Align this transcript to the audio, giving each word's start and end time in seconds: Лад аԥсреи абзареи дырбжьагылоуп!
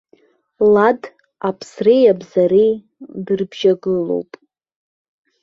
Лад 0.73 1.01
аԥсреи 1.47 2.11
абзареи 2.11 2.73
дырбжьагылоуп! 3.25 4.31